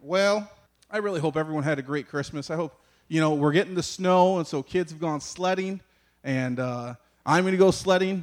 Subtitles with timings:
[0.00, 0.48] Well,
[0.90, 2.50] I really hope everyone had a great Christmas.
[2.50, 5.80] I hope, you know, we're getting the snow, and so kids have gone sledding,
[6.22, 6.94] and uh,
[7.26, 8.22] I'm going to go sledding.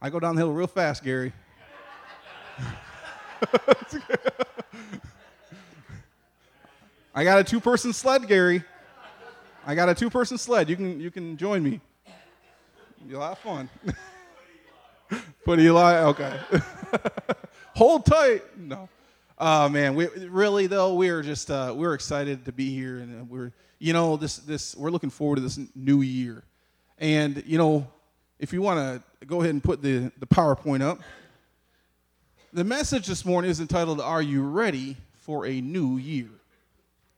[0.00, 1.32] I go down the hill real fast, Gary.
[7.14, 8.62] I got a two person sled, Gary.
[9.64, 10.68] I got a two person sled.
[10.68, 11.80] You can, you can join me.
[13.08, 13.70] You'll have fun.
[15.44, 16.38] Put Eli, okay.
[17.74, 18.42] Hold tight.
[18.58, 18.88] No.
[19.44, 23.28] Oh man, we really though we are just uh, we're excited to be here, and
[23.28, 26.44] we're you know this this we're looking forward to this new year,
[27.00, 27.88] and you know
[28.38, 31.00] if you want to go ahead and put the the PowerPoint up,
[32.52, 36.28] the message this morning is entitled "Are You Ready for a New Year?"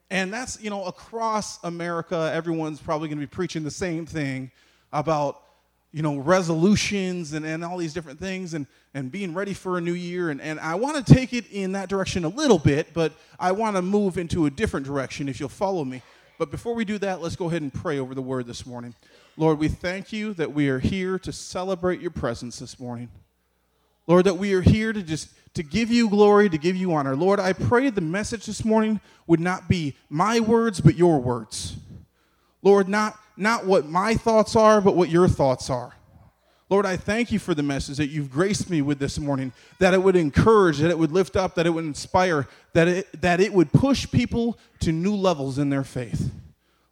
[0.08, 4.50] And that's you know across America, everyone's probably going to be preaching the same thing
[4.94, 5.42] about
[5.94, 9.80] you know, resolutions and, and all these different things and, and being ready for a
[9.80, 10.30] new year.
[10.30, 13.52] And, and I want to take it in that direction a little bit, but I
[13.52, 16.02] want to move into a different direction if you'll follow me.
[16.36, 18.92] But before we do that, let's go ahead and pray over the word this morning.
[19.36, 23.08] Lord, we thank you that we are here to celebrate your presence this morning.
[24.08, 27.14] Lord, that we are here to just to give you glory, to give you honor.
[27.14, 31.76] Lord, I pray the message this morning would not be my words, but your words.
[32.62, 35.94] Lord, not not what my thoughts are, but what your thoughts are.
[36.70, 39.92] Lord, I thank you for the message that you've graced me with this morning, that
[39.92, 43.40] it would encourage, that it would lift up, that it would inspire, that it, that
[43.40, 46.32] it would push people to new levels in their faith.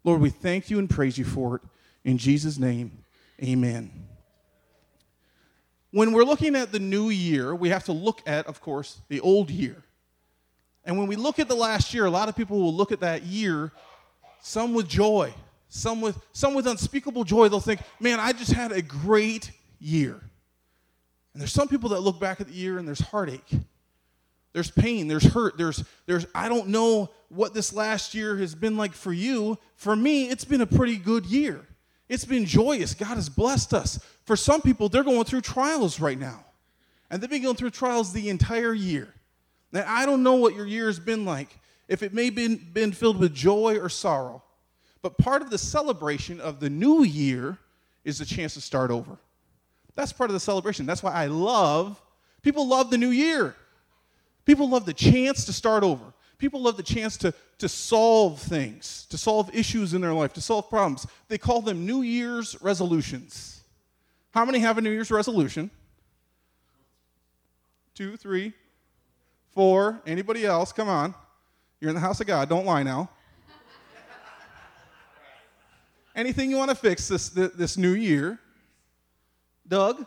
[0.03, 1.61] Lord, we thank you and praise you for it.
[2.03, 3.03] In Jesus' name,
[3.41, 3.91] amen.
[5.91, 9.19] When we're looking at the new year, we have to look at, of course, the
[9.21, 9.83] old year.
[10.85, 12.99] And when we look at the last year, a lot of people will look at
[12.99, 13.71] that year,
[14.41, 15.33] some with joy,
[15.73, 20.13] some with, some with unspeakable joy, they'll think, man, I just had a great year.
[21.33, 23.49] And there's some people that look back at the year and there's heartache.
[24.53, 28.77] There's pain, there's hurt, there's, there's, I don't know what this last year has been
[28.77, 29.57] like for you.
[29.75, 31.65] For me, it's been a pretty good year.
[32.07, 32.93] It's been joyous.
[32.93, 33.99] God has blessed us.
[34.25, 36.45] For some people, they're going through trials right now.
[37.09, 39.11] And they've been going through trials the entire year.
[39.71, 41.49] Now, I don't know what your year has been like,
[41.87, 44.42] if it may have been, been filled with joy or sorrow.
[45.03, 47.59] But part of the celebration of the new year
[48.03, 49.17] is the chance to start over.
[49.95, 50.87] That's part of the celebration.
[50.87, 52.01] That's why I love,
[52.41, 53.55] people love the new year.
[54.45, 56.03] People love the chance to start over.
[56.37, 60.41] People love the chance to, to solve things, to solve issues in their life, to
[60.41, 61.05] solve problems.
[61.27, 63.61] They call them New Year's resolutions.
[64.31, 65.69] How many have a New Year's resolution?
[67.93, 68.53] Two, three,
[69.51, 70.01] four.
[70.07, 70.73] Anybody else?
[70.73, 71.13] Come on.
[71.79, 72.49] You're in the house of God.
[72.49, 73.09] Don't lie now.
[76.15, 78.39] Anything you want to fix this, this new year?
[79.67, 80.05] Doug?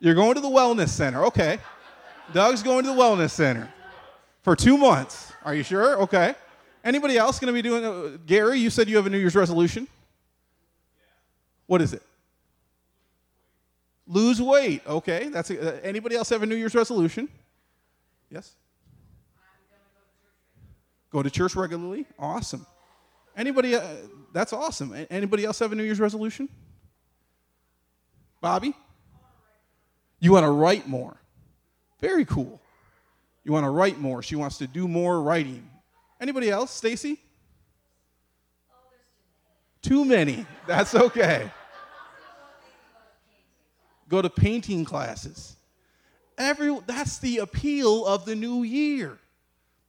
[0.00, 1.24] You're going to the wellness center.
[1.26, 1.58] Okay.
[2.32, 3.72] Doug's going to the wellness center
[4.42, 5.32] for two months.
[5.44, 6.00] Are you sure?
[6.02, 6.34] Okay.
[6.82, 7.84] Anybody else going to be doing?
[7.84, 9.88] Uh, Gary, you said you have a New Year's resolution.
[11.66, 12.02] What is it?
[14.06, 14.82] Lose weight.
[14.86, 15.28] Okay.
[15.28, 17.28] That's a, uh, anybody else have a New Year's resolution?
[18.28, 18.52] Yes.
[21.14, 22.06] Go to church regularly?
[22.18, 22.66] Awesome.
[23.36, 23.86] Anybody, uh,
[24.32, 25.06] that's awesome.
[25.10, 26.48] Anybody else have a New Year's resolution?
[28.40, 28.74] Bobby?
[30.18, 31.16] You want to write more.
[32.00, 32.60] Very cool.
[33.44, 34.24] You want to write more.
[34.24, 35.70] She wants to do more writing.
[36.20, 36.72] Anybody else?
[36.72, 37.20] Stacy?
[39.82, 40.44] too many.
[40.66, 41.48] That's okay.
[44.08, 45.56] Go to painting classes.
[46.36, 49.20] Every, that's the appeal of the new year.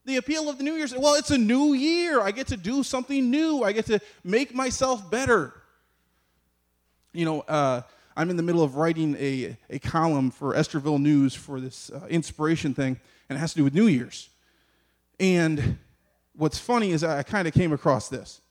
[0.06, 2.22] The appeal of the New Year's, well, it's a new year.
[2.22, 3.64] I get to do something new.
[3.64, 5.54] I get to make myself better.
[7.12, 7.82] You know, uh,
[8.16, 12.06] I'm in the middle of writing a, a column for Estherville News for this uh,
[12.08, 13.00] inspiration thing,
[13.30, 14.30] and it has to do with New Year's.
[15.20, 15.78] And
[16.36, 18.42] what's funny is I kind of came across this.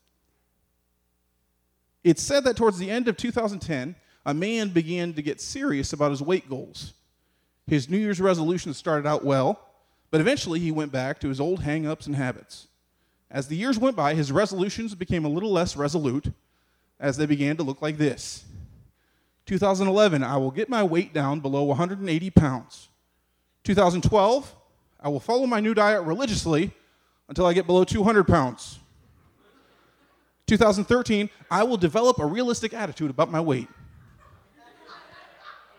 [2.03, 3.95] It said that towards the end of 2010,
[4.27, 6.95] a man began to get serious about his weight goals.
[7.67, 9.61] His New Year's resolution started out well,
[10.15, 12.69] but eventually, he went back to his old hang ups and habits.
[13.33, 16.33] As the years went by, his resolutions became a little less resolute
[17.01, 18.45] as they began to look like this
[19.47, 22.91] 2011, I will get my weight down below 180 pounds.
[23.65, 24.55] 2012,
[25.01, 26.71] I will follow my new diet religiously
[27.29, 28.79] until I get below 200 pounds.
[30.47, 33.67] 2013, I will develop a realistic attitude about my weight.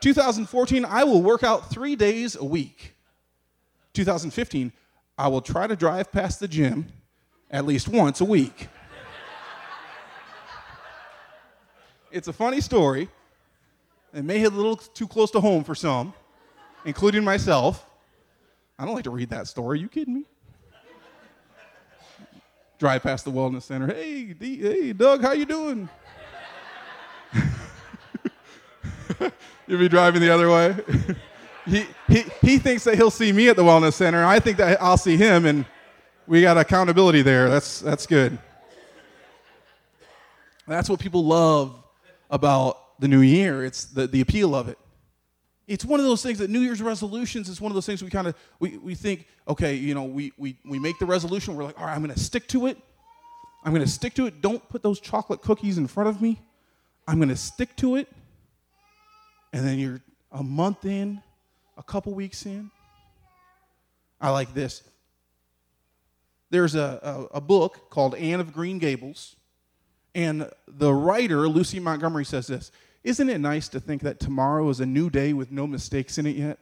[0.02, 2.94] 2014, I will work out three days a week.
[3.95, 4.71] 2015,
[5.18, 6.88] I will try to drive past the gym
[7.50, 8.68] at least once a week.
[12.12, 13.09] it's a funny story.
[14.13, 16.13] It may hit a little too close to home for some.
[16.86, 17.86] including myself.
[18.77, 19.80] I don't like to read that story.
[19.80, 20.25] you kidding me?
[22.77, 23.88] Drive past the wellness center.
[23.88, 25.88] Hey, D- hey, Doug, how you doing?
[29.68, 30.75] You'll be driving the other way.
[31.66, 31.86] he,
[32.42, 34.24] he, thinks that he'll see me at the wellness center.
[34.24, 35.66] I think that I'll see him, and
[36.28, 37.50] we got accountability there.
[37.50, 38.38] That's, that's good.
[40.68, 41.84] That's what people love
[42.30, 43.66] about the new year.
[43.66, 44.78] It's the, the appeal of it
[45.68, 48.10] it's one of those things that New Year's resolutions is one of those things we
[48.10, 51.64] kind of we, we think, okay, you know, we, we, we make the resolution, we're
[51.64, 52.78] like, all right, I'm gonna stick to it.
[53.64, 54.42] I'm gonna stick to it.
[54.42, 56.40] Don't put those chocolate cookies in front of me.
[57.08, 58.08] I'm gonna stick to it.
[59.54, 60.02] And then you're
[60.32, 61.22] a month in,
[61.77, 62.72] a couple weeks in.
[64.19, 64.83] I like this.
[66.50, 69.36] There's a, a, a book called Anne of Green Gables,
[70.13, 72.72] and the writer, Lucy Montgomery, says this
[73.04, 76.25] isn't it nice to think that tomorrow is a new day with no mistakes in
[76.25, 76.57] it yet?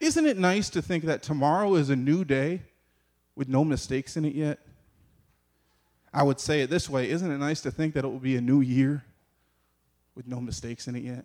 [0.00, 2.62] Isn't it nice to think that tomorrow is a new day
[3.34, 4.58] with no mistakes in it yet?
[6.12, 8.36] I would say it this way Isn't it nice to think that it will be
[8.36, 9.02] a new year
[10.14, 11.24] with no mistakes in it yet?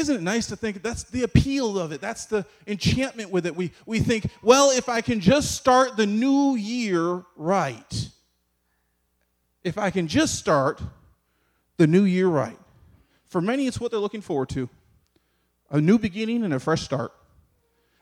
[0.00, 2.00] Isn't it nice to think that's the appeal of it?
[2.00, 3.54] That's the enchantment with it.
[3.54, 8.08] We, we think, well, if I can just start the new year right,
[9.62, 10.80] if I can just start
[11.76, 12.56] the new year right.
[13.26, 14.70] For many, it's what they're looking forward to
[15.70, 17.12] a new beginning and a fresh start.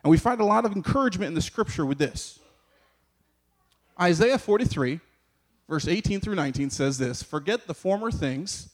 [0.05, 2.39] And we find a lot of encouragement in the scripture with this.
[4.01, 5.01] Isaiah 43,
[5.69, 8.69] verse 18 through 19 says this Forget the former things,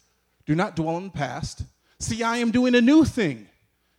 [0.44, 1.62] do not dwell in the past.
[2.04, 3.48] See, I am doing a new thing.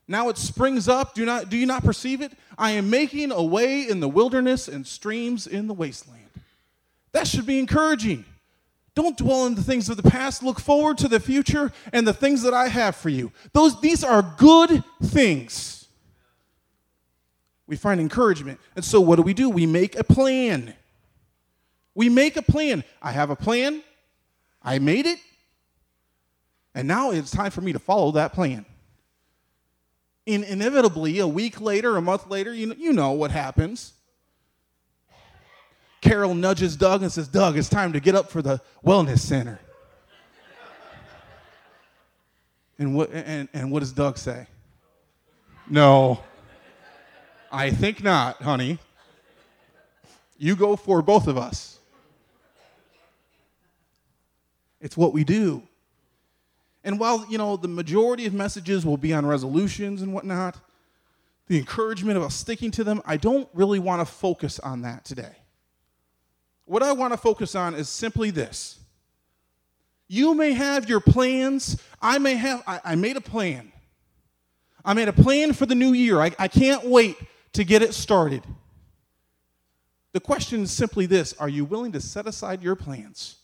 [0.07, 1.15] Now it springs up.
[1.15, 2.31] Do, not, do you not perceive it?
[2.55, 6.29] I am making a way in the wilderness and streams in the wasteland.
[7.13, 8.23] That should be encouraging.
[8.93, 10.43] Don't dwell on the things of the past.
[10.43, 13.31] Look forward to the future and the things that I have for you.
[13.53, 15.87] Those, these are good things.
[17.65, 18.59] We find encouragement.
[18.75, 19.49] And so, what do we do?
[19.49, 20.75] We make a plan.
[21.95, 22.83] We make a plan.
[23.01, 23.81] I have a plan.
[24.61, 25.17] I made it.
[26.75, 28.65] And now it's time for me to follow that plan.
[30.25, 33.93] In, inevitably, a week later, a month later, you know, you know what happens.
[36.01, 39.59] Carol nudges Doug and says, Doug, it's time to get up for the wellness center.
[42.77, 44.47] And what, and, and what does Doug say?
[45.69, 46.19] No,
[47.51, 48.79] I think not, honey.
[50.37, 51.79] You go for both of us.
[54.81, 55.63] It's what we do.
[56.85, 60.57] And while, you know, the majority of messages will be on resolutions and whatnot,
[61.47, 65.35] the encouragement us sticking to them, I don't really want to focus on that today
[66.65, 68.79] what I want to focus on is simply this.
[70.07, 71.81] You may have your plans.
[72.01, 73.71] I may have, I, I made a plan.
[74.83, 76.19] I made a plan for the new year.
[76.19, 77.17] I, I can't wait
[77.53, 78.43] to get it started.
[80.13, 83.37] The question is simply this Are you willing to set aside your plans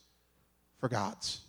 [0.80, 1.42] for God's?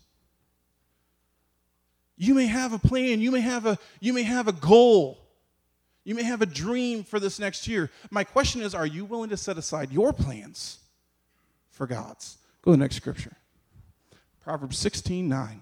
[2.17, 5.19] You may have a plan, you may have a, you may have a goal,
[6.05, 7.91] you may have a dream for this next year.
[8.11, 10.79] My question is Are you willing to set aside your plans?
[11.73, 12.39] for God's.
[12.63, 13.33] Go to the next scripture.
[14.45, 15.61] Proverbs 16 9.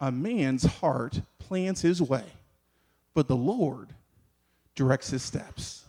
[0.00, 2.24] A man's heart plans his way,
[3.14, 3.88] but the Lord
[4.74, 5.84] directs his steps.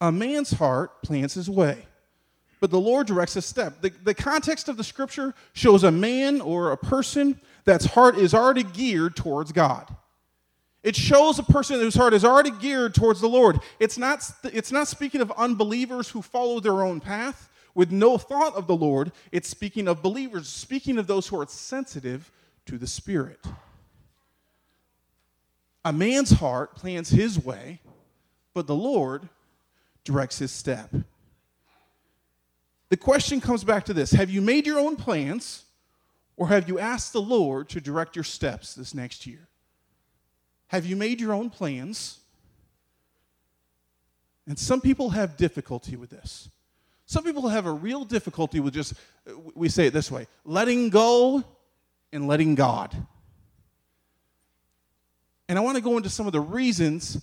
[0.00, 1.86] A man's heart plans his way,
[2.60, 3.80] but the Lord directs his step.
[3.80, 8.32] The, the context of the scripture shows a man or a person that's heart is
[8.32, 9.94] already geared towards God.
[10.82, 13.58] It shows a person whose heart is already geared towards the Lord.
[13.80, 18.54] It's not, it's not speaking of unbelievers who follow their own path with no thought
[18.54, 19.10] of the Lord.
[19.32, 22.30] It's speaking of believers, speaking of those who are sensitive
[22.66, 23.44] to the Spirit.
[25.84, 27.80] A man's heart plans his way,
[28.54, 29.28] but the Lord
[30.04, 30.94] directs his step.
[32.88, 35.64] The question comes back to this Have you made your own plans,
[36.36, 39.48] or have you asked the Lord to direct your steps this next year?
[40.68, 42.18] Have you made your own plans?
[44.46, 46.48] And some people have difficulty with this.
[47.06, 48.94] Some people have a real difficulty with just,
[49.54, 51.44] we say it this way letting go
[52.12, 52.94] and letting God.
[55.48, 57.22] And I want to go into some of the reasons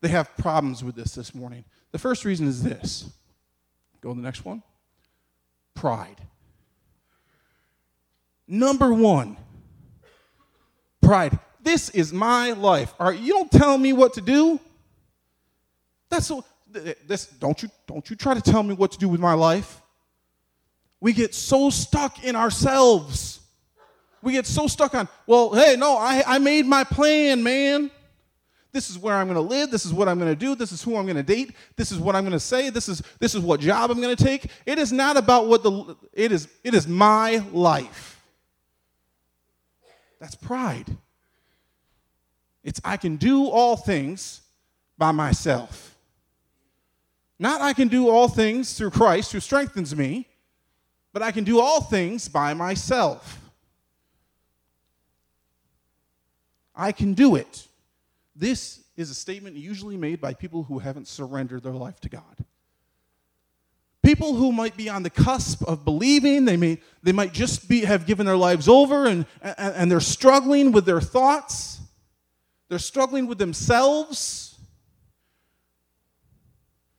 [0.00, 1.64] they have problems with this this morning.
[1.92, 3.08] The first reason is this
[4.00, 4.62] go to the next one
[5.74, 6.20] pride.
[8.52, 9.36] Number one,
[11.00, 11.38] pride.
[11.62, 12.92] This is my life.
[12.98, 14.58] All right, you don't tell me what to do.
[16.08, 19.20] That's so, this don't you don't you try to tell me what to do with
[19.20, 19.80] my life.
[21.00, 23.38] We get so stuck in ourselves.
[24.20, 27.90] We get so stuck on, well, hey, no, I, I made my plan, man.
[28.72, 29.70] This is where I'm going to live.
[29.70, 30.56] This is what I'm going to do.
[30.56, 31.54] This is who I'm going to date.
[31.76, 32.68] This is what I'm going to say.
[32.68, 34.46] This is this is what job I'm going to take.
[34.66, 38.19] It is not about what the it is it is my life.
[40.20, 40.96] That's pride.
[42.62, 44.42] It's I can do all things
[44.98, 45.96] by myself.
[47.38, 50.28] Not I can do all things through Christ who strengthens me,
[51.14, 53.40] but I can do all things by myself.
[56.76, 57.66] I can do it.
[58.36, 62.44] This is a statement usually made by people who haven't surrendered their life to God.
[64.02, 67.82] People who might be on the cusp of believing, they, may, they might just be,
[67.82, 71.80] have given their lives over and, and, and they're struggling with their thoughts,
[72.68, 74.58] they're struggling with themselves.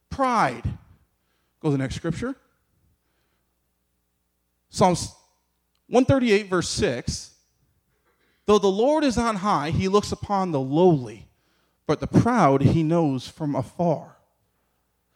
[0.09, 0.63] Pride.
[1.61, 2.35] Go to the next scripture.
[4.69, 5.13] Psalms
[5.87, 7.31] 138, verse 6
[8.45, 11.29] Though the Lord is on high, he looks upon the lowly,
[11.87, 14.17] but the proud he knows from afar.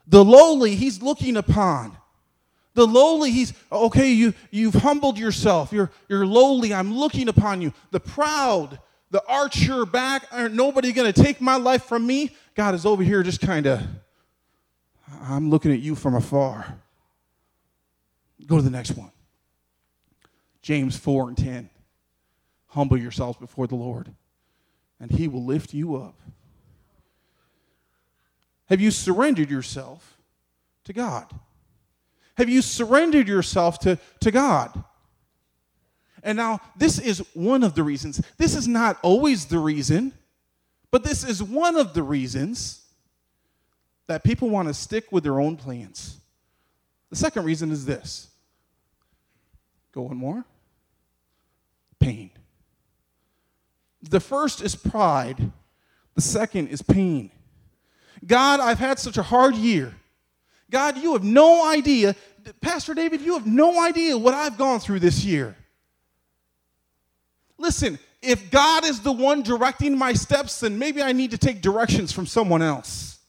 [0.08, 1.98] The lowly he's looking upon.
[2.76, 5.72] The lowly, he's okay, you, you've humbled yourself.
[5.72, 6.74] You're, you're lowly.
[6.74, 7.74] I'm looking upon you.
[7.92, 8.80] The proud,
[9.12, 12.36] the archer back, aren't nobody gonna take my life from me.
[12.54, 13.82] God is over here just kind of,
[15.22, 16.78] I'm looking at you from afar.
[18.46, 19.12] Go to the next one.
[20.62, 21.70] James 4 and 10.
[22.68, 24.12] Humble yourselves before the Lord,
[25.00, 26.20] and he will lift you up.
[28.68, 30.18] Have you surrendered yourself
[30.86, 31.28] to God?
[32.38, 34.84] Have you surrendered yourself to, to God?
[36.24, 38.22] And now, this is one of the reasons.
[38.38, 40.12] This is not always the reason,
[40.90, 42.82] but this is one of the reasons
[44.08, 46.20] that people want to stick with their own plans.
[47.12, 48.28] The second reason is this.
[49.92, 50.46] Go one more
[52.00, 52.30] pain.
[54.02, 55.52] The first is pride,
[56.14, 57.32] the second is pain.
[58.26, 59.94] God, I've had such a hard year.
[60.70, 62.16] God, you have no idea.
[62.62, 65.56] Pastor David, you have no idea what I've gone through this year.
[67.58, 71.62] Listen, if God is the one directing my steps, then maybe I need to take
[71.62, 73.20] directions from someone else.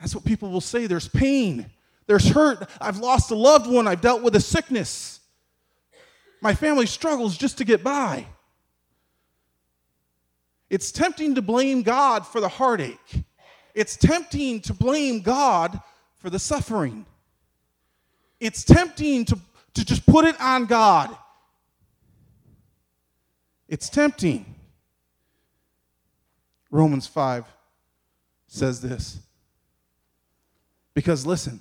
[0.00, 0.86] That's what people will say.
[0.86, 1.70] There's pain.
[2.06, 2.68] There's hurt.
[2.80, 3.86] I've lost a loved one.
[3.86, 5.20] I've dealt with a sickness.
[6.40, 8.26] My family struggles just to get by.
[10.72, 13.22] It's tempting to blame God for the heartache.
[13.74, 15.78] It's tempting to blame God
[16.16, 17.04] for the suffering.
[18.40, 19.38] It's tempting to,
[19.74, 21.14] to just put it on God.
[23.68, 24.46] It's tempting.
[26.70, 27.44] Romans 5
[28.46, 29.18] says this.
[30.94, 31.60] Because listen,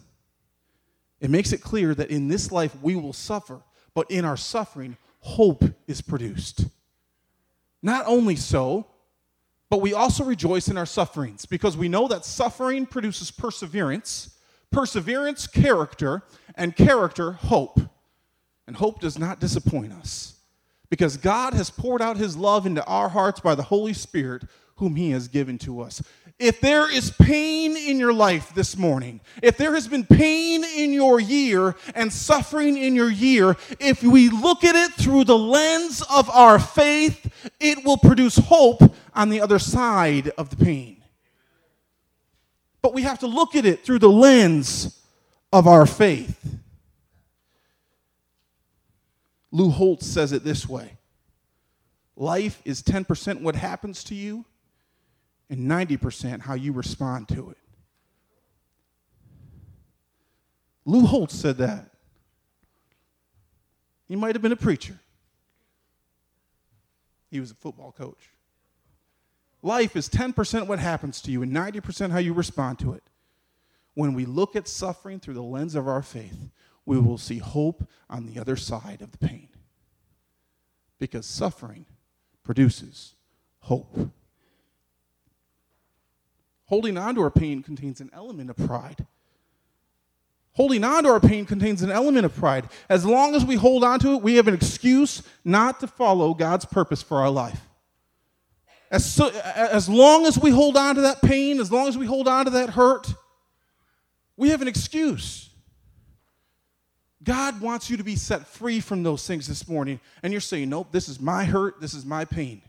[1.20, 3.60] it makes it clear that in this life we will suffer,
[3.94, 6.66] but in our suffering, hope is produced.
[7.82, 8.88] Not only so,
[9.72, 14.38] but we also rejoice in our sufferings because we know that suffering produces perseverance,
[14.70, 16.24] perseverance, character,
[16.56, 17.80] and character, hope.
[18.68, 20.36] And hope does not disappoint us
[20.90, 24.44] because God has poured out his love into our hearts by the Holy Spirit,
[24.76, 26.04] whom he has given to us.
[26.42, 30.92] If there is pain in your life this morning, if there has been pain in
[30.92, 36.02] your year and suffering in your year, if we look at it through the lens
[36.10, 38.82] of our faith, it will produce hope
[39.14, 41.04] on the other side of the pain.
[42.82, 45.00] But we have to look at it through the lens
[45.54, 46.56] of our faith.
[49.52, 50.98] Lou Holtz says it this way
[52.16, 54.44] Life is 10% what happens to you
[55.52, 57.58] and 90% how you respond to it.
[60.86, 61.92] Lou Holtz said that.
[64.08, 65.00] He might have been a preacher,
[67.30, 68.30] he was a football coach.
[69.64, 73.04] Life is 10% what happens to you and 90% how you respond to it.
[73.94, 76.50] When we look at suffering through the lens of our faith,
[76.84, 79.50] we will see hope on the other side of the pain.
[80.98, 81.86] Because suffering
[82.44, 83.14] produces
[83.60, 84.12] hope.
[86.72, 89.06] Holding on to our pain contains an element of pride.
[90.54, 92.70] Holding on to our pain contains an element of pride.
[92.88, 96.34] As long as we hold on to it, we have an excuse not to follow
[96.34, 97.60] God's purpose for our life.
[98.90, 102.06] As, so, as long as we hold on to that pain, as long as we
[102.06, 103.14] hold on to that hurt,
[104.38, 105.50] we have an excuse.
[107.22, 110.70] God wants you to be set free from those things this morning, and you're saying,
[110.70, 112.62] Nope, this is my hurt, this is my pain.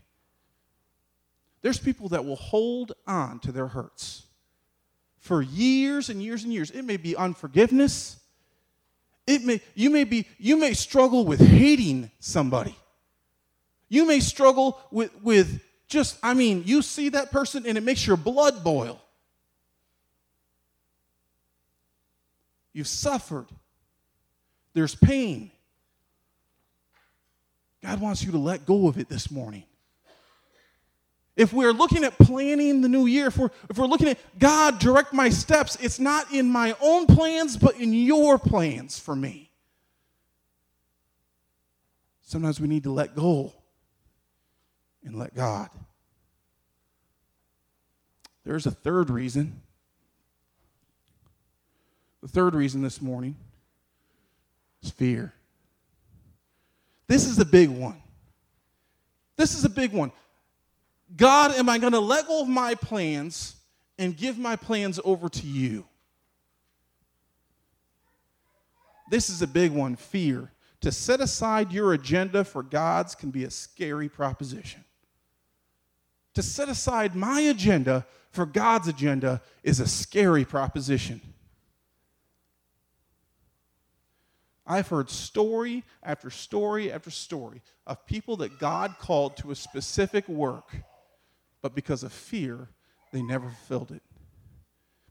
[1.63, 4.23] There's people that will hold on to their hurts
[5.17, 6.69] for years and years and years.
[6.69, 8.19] It may be unforgiveness.
[9.25, 12.75] It may you may be you may struggle with hating somebody.
[13.93, 18.07] You may struggle with, with just, I mean, you see that person and it makes
[18.07, 18.99] your blood boil.
[22.73, 23.45] You've suffered.
[24.73, 25.51] There's pain.
[27.83, 29.63] God wants you to let go of it this morning.
[31.35, 34.79] If we're looking at planning the new year, if we're, if we're looking at God,
[34.79, 39.49] direct my steps, it's not in my own plans, but in your plans for me.
[42.21, 43.51] Sometimes we need to let go
[45.03, 45.69] and let God.
[48.43, 49.61] There's a third reason.
[52.21, 53.35] The third reason this morning
[54.83, 55.33] is fear.
[57.07, 58.01] This is a big one.
[59.35, 60.11] This is a big one.
[61.15, 63.55] God, am I going to let go of my plans
[63.97, 65.85] and give my plans over to you?
[69.11, 70.51] This is a big one fear.
[70.81, 74.83] To set aside your agenda for God's can be a scary proposition.
[76.33, 81.21] To set aside my agenda for God's agenda is a scary proposition.
[84.65, 90.27] I've heard story after story after story of people that God called to a specific
[90.27, 90.73] work,
[91.63, 92.67] but because of fear,
[93.11, 94.03] they never fulfilled it.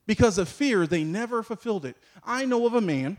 [0.06, 1.96] Because of fear, they never fulfilled it.
[2.22, 3.16] I know of a man,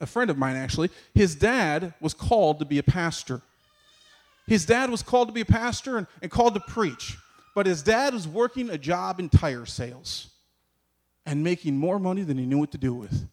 [0.00, 3.42] a friend of mine actually, his dad was called to be a pastor.
[4.46, 7.18] His dad was called to be a pastor and, and called to preach,
[7.54, 10.30] but his dad was working a job in tire sales
[11.26, 13.28] and making more money than he knew what to do with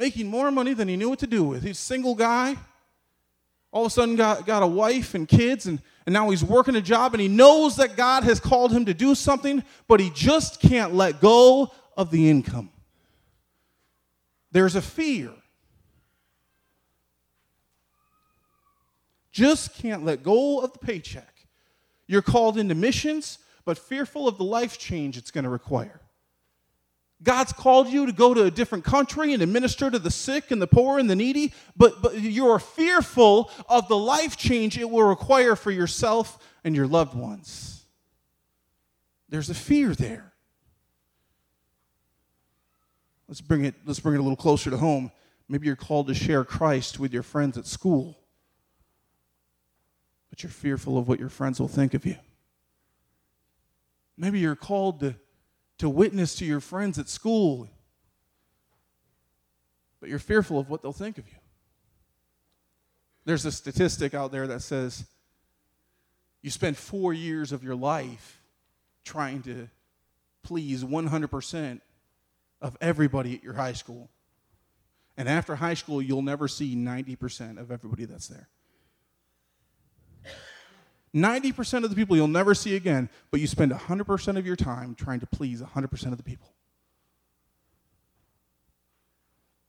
[0.00, 1.62] making more money than he knew what to do with.
[1.62, 2.56] He's a single guy.
[3.72, 6.74] All of a sudden got, got a wife and kids, and, and now he's working
[6.74, 10.10] a job, and he knows that God has called him to do something, but he
[10.10, 12.70] just can't let go of the income.
[14.50, 15.30] There's a fear.
[19.30, 21.46] Just can't let go of the paycheck.
[22.08, 26.00] You're called into missions, but fearful of the life change it's going to require.
[27.22, 30.60] God's called you to go to a different country and administer to the sick and
[30.60, 35.02] the poor and the needy, but, but you're fearful of the life change it will
[35.02, 37.84] require for yourself and your loved ones.
[39.28, 40.32] There's a fear there.
[43.28, 45.12] Let's bring it, let's bring it a little closer to home.
[45.48, 48.18] Maybe you're called to share Christ with your friends at school,
[50.30, 52.16] but you're fearful of what your friends will think of you.
[54.16, 55.14] Maybe you're called to
[55.80, 57.66] to witness to your friends at school,
[59.98, 61.38] but you're fearful of what they'll think of you.
[63.24, 65.04] There's a statistic out there that says
[66.42, 68.42] you spend four years of your life
[69.04, 69.68] trying to
[70.42, 71.80] please 100%
[72.60, 74.10] of everybody at your high school.
[75.16, 78.50] And after high school, you'll never see 90% of everybody that's there.
[81.14, 84.94] 90% of the people you'll never see again, but you spend 100% of your time
[84.94, 86.54] trying to please 100% of the people.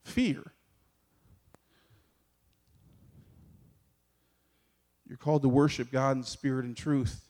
[0.04, 0.44] Fear.
[5.08, 7.28] You're called to worship God in spirit and truth.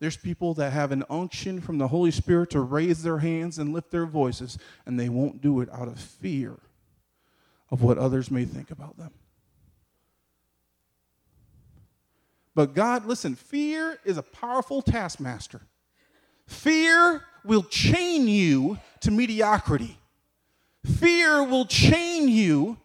[0.00, 3.72] There's people that have an unction from the Holy Spirit to raise their hands and
[3.72, 6.56] lift their voices, and they won't do it out of fear
[7.70, 9.10] of what others may think about them.
[12.58, 15.60] But God, listen, fear is a powerful taskmaster.
[16.48, 19.96] Fear will chain you to mediocrity.
[20.84, 22.76] Fear will chain you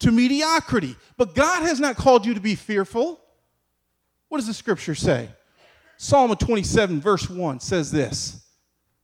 [0.00, 0.96] to mediocrity.
[1.16, 3.18] But God has not called you to be fearful.
[4.28, 5.30] What does the scripture say?
[5.96, 8.44] Psalm 27, verse 1 says this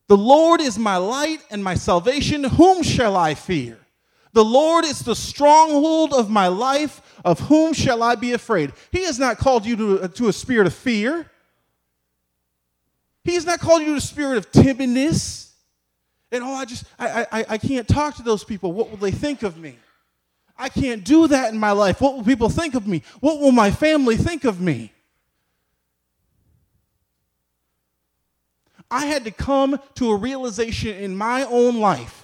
[0.08, 2.44] The Lord is my light and my salvation.
[2.44, 3.78] Whom shall I fear?
[4.34, 7.11] The Lord is the stronghold of my life.
[7.24, 8.72] Of whom shall I be afraid?
[8.90, 11.30] He has not called you to, uh, to a spirit of fear.
[13.24, 15.50] He has not called you to a spirit of timidness.
[16.32, 18.72] And oh, I just, I, I, I can't talk to those people.
[18.72, 19.76] What will they think of me?
[20.58, 22.00] I can't do that in my life.
[22.00, 23.02] What will people think of me?
[23.20, 24.92] What will my family think of me?
[28.90, 32.21] I had to come to a realization in my own life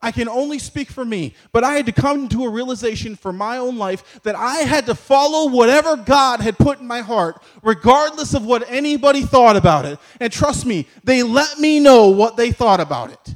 [0.00, 3.32] I can only speak for me, but I had to come to a realization for
[3.32, 7.42] my own life that I had to follow whatever God had put in my heart,
[7.62, 9.98] regardless of what anybody thought about it.
[10.20, 13.34] And trust me, they let me know what they thought about it.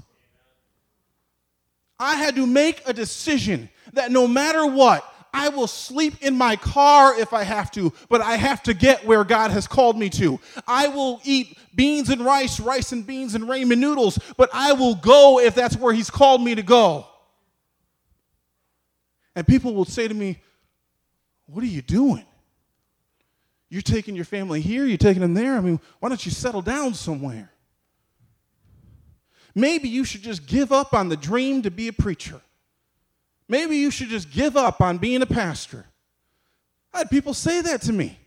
[1.98, 6.56] I had to make a decision that no matter what, I will sleep in my
[6.56, 10.10] car if I have to, but I have to get where God has called me
[10.10, 10.38] to.
[10.66, 14.94] I will eat beans and rice, rice and beans and ramen noodles, but I will
[14.94, 17.06] go if that's where He's called me to go.
[19.34, 20.38] And people will say to me,
[21.46, 22.26] What are you doing?
[23.70, 25.56] You're taking your family here, you're taking them there.
[25.56, 27.50] I mean, why don't you settle down somewhere?
[29.54, 32.42] Maybe you should just give up on the dream to be a preacher.
[33.52, 35.84] Maybe you should just give up on being a pastor.
[36.90, 38.18] I had people say that to me.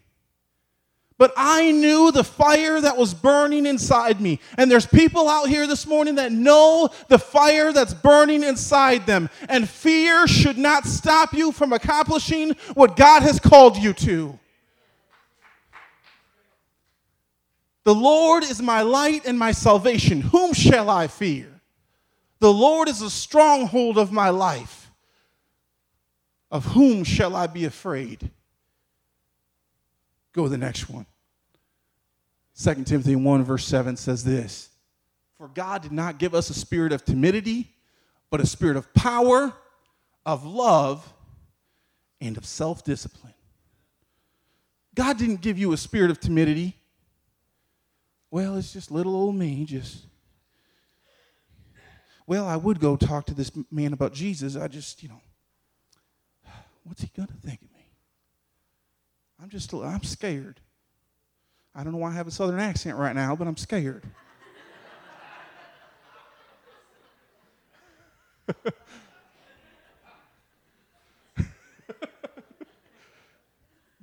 [1.18, 4.40] But I knew the fire that was burning inside me.
[4.56, 9.32] And there's people out here this morning that know the fire that's burning inside them.
[9.50, 14.38] And fear should not stop you from accomplishing what God has called you to.
[17.84, 20.22] The Lord is my light and my salvation.
[20.22, 21.48] Whom shall I fear?
[22.38, 24.85] The Lord is a stronghold of my life.
[26.56, 28.32] Of whom shall I be afraid?
[30.32, 31.06] Go to the next one.
[32.58, 34.70] 2 Timothy 1, verse 7 says this
[35.38, 37.74] For God did not give us a spirit of timidity,
[38.30, 39.52] but a spirit of power,
[40.26, 41.14] of love,
[42.22, 43.34] and of self discipline.
[44.96, 46.74] God didn't give you a spirit of timidity.
[48.32, 50.06] Well, it's just little old me, just.
[52.26, 54.56] Well, I would go talk to this man about Jesus.
[54.56, 55.20] I just, you know,
[56.86, 57.90] what's he going to think of me?
[59.42, 60.62] I'm just, I'm scared.
[61.74, 64.06] I don't know why I have a southern accent right now, but I'm scared.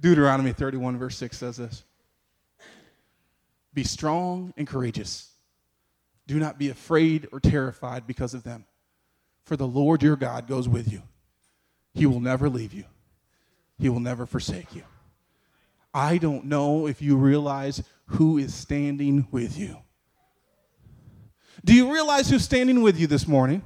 [0.00, 1.84] Deuteronomy 31, verse 6 says this
[3.72, 5.30] Be strong and courageous.
[6.26, 8.66] Do not be afraid or terrified because of them,
[9.44, 11.02] for the Lord your God goes with you.
[11.94, 12.84] He will never leave you,
[13.78, 14.82] He will never forsake you.
[15.94, 19.76] I don't know if you realize who is standing with you.
[21.64, 23.62] Do you realize who's standing with you this morning?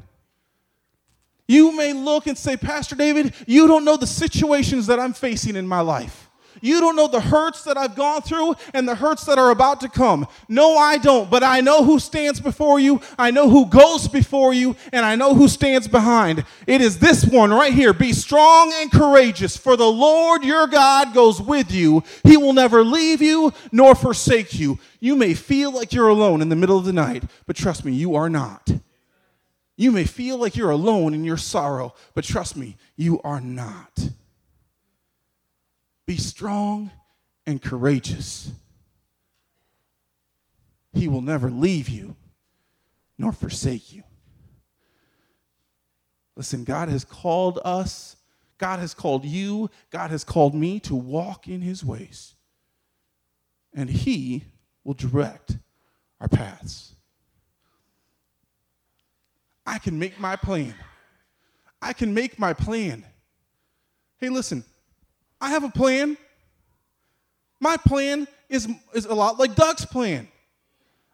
[1.49, 5.55] You may look and say, Pastor David, you don't know the situations that I'm facing
[5.55, 6.26] in my life.
[6.61, 9.81] You don't know the hurts that I've gone through and the hurts that are about
[9.81, 10.27] to come.
[10.49, 13.01] No, I don't, but I know who stands before you.
[13.19, 16.45] I know who goes before you, and I know who stands behind.
[16.67, 21.15] It is this one right here Be strong and courageous, for the Lord your God
[21.15, 22.03] goes with you.
[22.25, 24.79] He will never leave you nor forsake you.
[25.01, 27.93] You may feel like you're alone in the middle of the night, but trust me,
[27.93, 28.71] you are not.
[29.77, 34.09] You may feel like you're alone in your sorrow, but trust me, you are not.
[36.07, 36.91] Be strong
[37.47, 38.53] and courageous.
[40.93, 42.17] He will never leave you
[43.19, 44.03] nor forsake you.
[46.37, 48.17] Listen, God has called us,
[48.59, 52.35] God has called you, God has called me to walk in His ways.
[53.75, 54.45] And He
[54.85, 55.57] will direct
[56.21, 56.95] our paths.
[59.67, 60.75] I can make my plan.
[61.83, 63.05] I can make my plan.
[64.19, 64.65] Hey, listen,
[65.41, 66.17] I have a plan.
[67.61, 70.29] My plan is, is a lot like Doug's plan.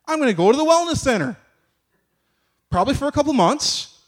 [0.06, 1.36] I'm going to go to the wellness center,
[2.70, 4.00] probably for a couple months.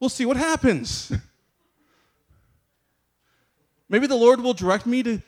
[0.00, 1.12] We'll see what happens.
[3.88, 5.22] Maybe the Lord will direct me to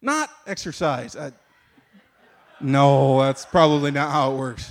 [0.00, 1.16] not exercise.
[1.16, 1.32] I,
[2.60, 4.70] no, that's probably not how it works.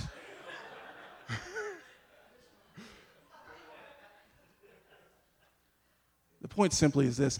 [6.58, 7.38] Point simply is this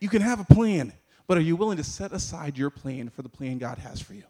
[0.00, 0.94] you can have a plan,
[1.26, 4.14] but are you willing to set aside your plan for the plan God has for
[4.14, 4.24] you?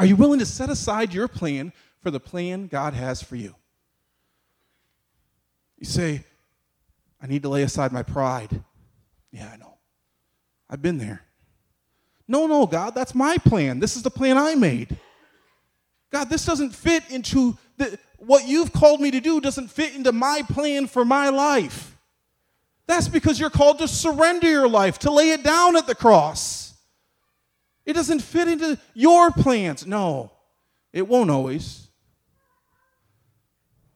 [0.00, 3.54] Are you willing to set aside your plan for the plan God has for you?
[5.78, 6.24] You say,
[7.22, 8.64] I need to lay aside my pride.
[9.30, 9.78] Yeah, I know.
[10.68, 11.22] I've been there.
[12.26, 13.78] No, no, God, that's my plan.
[13.78, 14.96] This is the plan I made.
[16.10, 20.10] God, this doesn't fit into the, what you've called me to do, doesn't fit into
[20.10, 21.95] my plan for my life.
[22.86, 26.74] That's because you're called to surrender your life, to lay it down at the cross.
[27.84, 29.86] It doesn't fit into your plans.
[29.86, 30.32] No,
[30.92, 31.88] it won't always.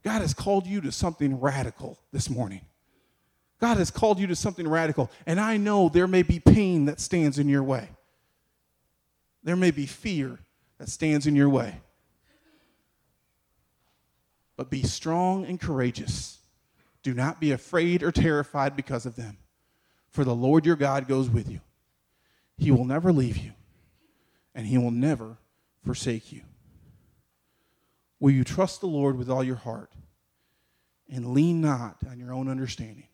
[0.02, 2.62] God has called you to something radical this morning.
[3.60, 5.10] God has called you to something radical.
[5.26, 7.88] And I know there may be pain that stands in your way,
[9.42, 10.38] there may be fear
[10.78, 11.80] that stands in your way.
[14.56, 16.39] But be strong and courageous
[17.02, 19.38] do not be afraid or terrified because of them,
[20.10, 21.60] for the Lord your God goes with you.
[22.56, 23.52] He will never leave you,
[24.54, 25.38] and he will never
[25.82, 26.42] forsake you.
[28.18, 29.90] Will you trust the Lord with all your heart
[31.08, 33.08] and lean not on your own understanding?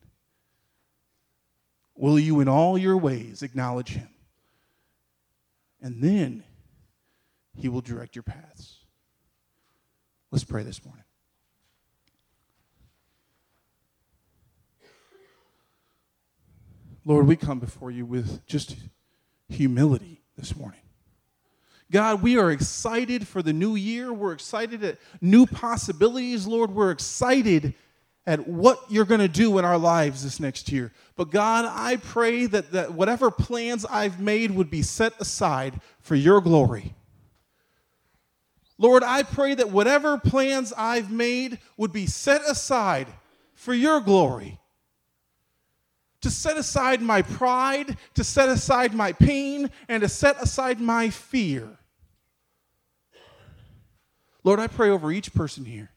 [1.95, 4.09] Will you in all your ways acknowledge him?
[5.81, 6.43] And then
[7.55, 8.79] he will direct your paths.
[10.31, 11.06] Let's pray this morning.
[17.07, 18.75] Lord, we come before you with just
[19.49, 20.81] humility this morning.
[21.93, 24.13] God, we are excited for the new year.
[24.13, 26.73] We're excited at new possibilities, Lord.
[26.73, 27.75] We're excited
[28.27, 30.93] at what you're going to do in our lives this next year.
[31.15, 36.17] But God, I pray that, that whatever plans I've made would be set aside for
[36.17, 36.93] your glory.
[38.79, 43.07] Lord, I pray that whatever plans I've made would be set aside
[43.55, 44.59] for your glory.
[46.27, 51.09] To set aside my pride, to set aside my pain, and to set aside my
[51.09, 51.69] fear.
[54.43, 55.89] Lord, I pray over each person here.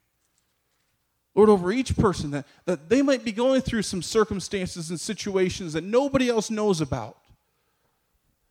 [1.34, 5.74] Lord, over each person that, that they might be going through some circumstances and situations
[5.74, 7.18] that nobody else knows about.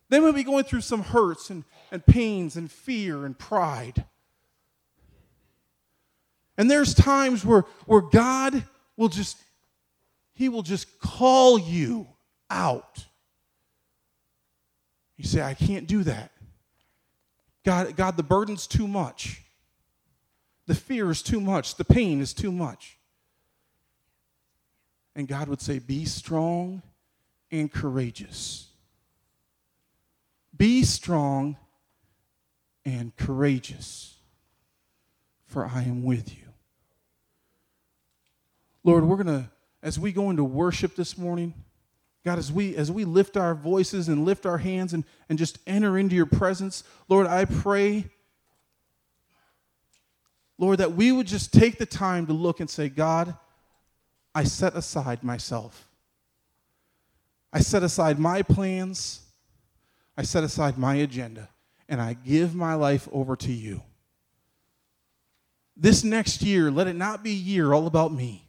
[0.09, 1.63] They might be going through some hurts and,
[1.93, 4.03] and pains and fear and pride.
[6.57, 8.65] And there's times where, where God
[8.97, 9.37] will just,
[10.39, 12.07] He will just call you
[12.49, 13.05] out.
[15.17, 16.31] You say, I can't do that.
[17.65, 19.41] God, God, the burden's too much.
[20.65, 21.75] The fear is too much.
[21.75, 22.97] The pain is too much.
[25.13, 26.83] And God would say, Be strong
[27.51, 28.67] and courageous.
[30.55, 31.57] Be strong
[32.85, 34.15] and courageous,
[35.47, 36.45] for I am with you.
[38.85, 39.49] Lord, we're going to,
[39.81, 41.53] as we go into worship this morning,
[42.25, 45.57] God, as we as we lift our voices and lift our hands and, and just
[45.65, 48.05] enter into your presence, Lord, I pray,
[50.57, 53.35] Lord, that we would just take the time to look and say, God,
[54.35, 55.87] I set aside myself.
[57.53, 59.21] I set aside my plans.
[60.17, 61.49] I set aside my agenda.
[61.87, 63.81] And I give my life over to you.
[65.75, 68.48] This next year, let it not be a year all about me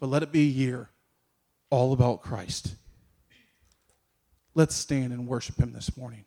[0.00, 0.90] but let it be a year
[1.70, 2.74] all about Christ.
[4.54, 6.24] Let's stand and worship Him this morning.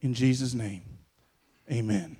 [0.00, 0.82] In Jesus' name,
[1.70, 2.16] amen.